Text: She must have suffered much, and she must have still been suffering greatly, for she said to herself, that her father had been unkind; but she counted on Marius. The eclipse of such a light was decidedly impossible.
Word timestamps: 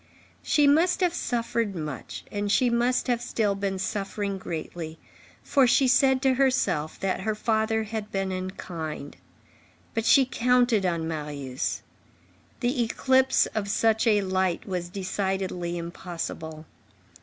She 0.41 0.65
must 0.65 1.01
have 1.01 1.13
suffered 1.13 1.75
much, 1.75 2.23
and 2.31 2.51
she 2.51 2.71
must 2.71 3.05
have 3.05 3.21
still 3.21 3.53
been 3.53 3.77
suffering 3.77 4.39
greatly, 4.39 4.97
for 5.43 5.67
she 5.67 5.87
said 5.87 6.23
to 6.23 6.33
herself, 6.33 6.99
that 7.01 7.19
her 7.19 7.35
father 7.35 7.83
had 7.83 8.11
been 8.11 8.31
unkind; 8.31 9.17
but 9.93 10.03
she 10.03 10.25
counted 10.25 10.87
on 10.87 11.07
Marius. 11.07 11.83
The 12.61 12.81
eclipse 12.81 13.45
of 13.53 13.69
such 13.69 14.07
a 14.07 14.21
light 14.21 14.67
was 14.67 14.89
decidedly 14.89 15.77
impossible. 15.77 16.65